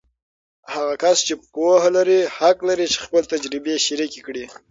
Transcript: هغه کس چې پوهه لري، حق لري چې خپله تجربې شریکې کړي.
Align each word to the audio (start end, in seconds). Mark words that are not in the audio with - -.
هغه 0.73 0.93
کس 1.03 1.17
چې 1.27 1.33
پوهه 1.53 1.89
لري، 1.97 2.19
حق 2.37 2.57
لري 2.69 2.85
چې 2.93 2.97
خپله 3.05 3.25
تجربې 3.33 3.75
شریکې 3.87 4.21
کړي. 4.27 4.45